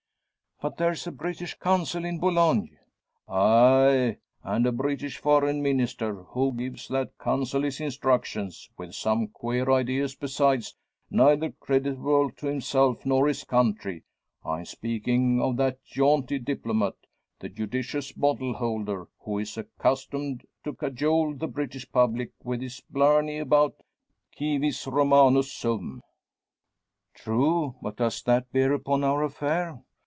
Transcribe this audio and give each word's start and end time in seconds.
"But 0.61 0.77
there's 0.77 1.07
a 1.07 1.11
British 1.11 1.57
Consul 1.57 2.05
in 2.05 2.19
Boulogne." 2.19 2.77
"Aye, 3.27 4.17
and 4.43 4.67
a 4.67 4.71
British 4.71 5.17
Foreign 5.17 5.63
Minister, 5.63 6.21
who 6.21 6.51
gives 6.53 6.87
that 6.89 7.17
Consul 7.17 7.63
his 7.63 7.81
instructions; 7.81 8.69
with 8.77 8.93
some 8.93 9.29
queer 9.29 9.71
ideas 9.71 10.13
besides, 10.13 10.75
neither 11.09 11.49
creditable 11.51 12.29
to 12.33 12.45
himself 12.45 13.07
nor 13.07 13.27
his 13.27 13.43
country. 13.43 14.03
I'm 14.45 14.65
speaking 14.65 15.41
of 15.41 15.57
that 15.57 15.83
jaunty 15.83 16.37
diplomat 16.37 16.93
the 17.39 17.49
`judicious 17.49 18.15
bottle 18.15 18.53
holder,' 18.53 19.07
who 19.21 19.39
is 19.39 19.57
accustomed 19.57 20.45
to 20.63 20.73
cajole 20.73 21.33
the 21.33 21.47
British 21.47 21.91
public 21.91 22.33
with 22.43 22.61
his 22.61 22.81
blarney 22.87 23.39
about 23.39 23.77
`Civis 24.39 24.85
Romanus 24.85 25.51
sum.'" 25.51 26.03
"True, 27.15 27.77
but 27.81 27.97
does 27.97 28.21
that 28.21 28.51
bear 28.51 28.73
upon 28.73 29.03
our 29.03 29.23
affair?" 29.23 29.81